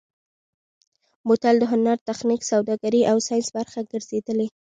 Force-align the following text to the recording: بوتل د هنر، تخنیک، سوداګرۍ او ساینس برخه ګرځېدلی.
بوتل 1.27 1.55
د 1.59 1.63
هنر، 1.71 1.97
تخنیک، 2.09 2.41
سوداګرۍ 2.51 3.01
او 3.11 3.17
ساینس 3.27 3.47
برخه 3.57 3.79
ګرځېدلی. 3.91 4.47